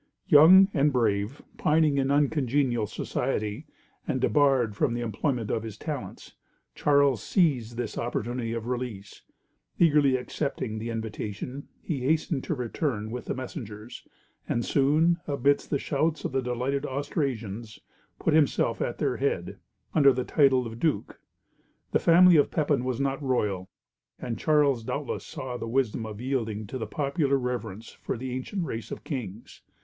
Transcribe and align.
Young 0.27 0.67
and 0.73 0.91
brave, 0.91 1.43
pining 1.59 1.99
in 1.99 2.09
uncongenial 2.09 2.87
society, 2.87 3.67
and 4.07 4.19
debarred 4.19 4.75
from 4.75 4.95
the 4.95 5.01
employment 5.01 5.51
of 5.51 5.61
his 5.61 5.77
talents, 5.77 6.33
Charles 6.73 7.21
seized 7.21 7.77
this 7.77 7.99
opportunity 7.99 8.51
of 8.53 8.65
release. 8.65 9.21
Eagerly 9.77 10.15
accepting 10.15 10.79
the 10.79 10.89
invitation, 10.89 11.67
he 11.83 11.99
hastened 11.99 12.43
to 12.45 12.55
return 12.55 13.11
with 13.11 13.25
the 13.25 13.35
messengers, 13.35 14.03
and 14.49 14.65
soon, 14.65 15.19
amidst 15.27 15.69
the 15.69 15.77
shouts 15.77 16.25
of 16.25 16.31
the 16.31 16.41
delighted 16.41 16.83
Austrasians, 16.83 17.77
put 18.17 18.33
himself 18.33 18.81
at 18.81 18.97
their 18.97 19.17
head, 19.17 19.59
under 19.93 20.11
the 20.11 20.23
title 20.23 20.65
of 20.65 20.79
Duke. 20.79 21.19
The 21.91 21.99
family 21.99 22.37
of 22.37 22.49
Pepin 22.49 22.83
was 22.83 22.99
not 22.99 23.21
royal, 23.21 23.69
and 24.17 24.39
Charles 24.39 24.83
doubtless 24.83 25.27
saw 25.27 25.57
the 25.57 25.67
wisdom 25.67 26.07
of 26.07 26.19
yielding 26.19 26.65
to 26.65 26.79
the 26.79 26.87
popular 26.87 27.37
reverence 27.37 27.91
for 27.91 28.17
the 28.17 28.31
ancient 28.31 28.65
race 28.65 28.89
of 28.89 29.03
kings. 29.03 29.61